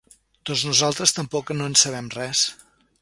[0.49, 2.47] Doncs nosaltres tampoc no en sabem res.